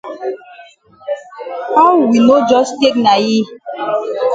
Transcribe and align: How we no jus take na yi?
How 1.75 1.91
we 2.07 2.17
no 2.27 2.35
jus 2.49 2.69
take 2.81 2.97
na 3.05 3.13
yi? 3.25 3.37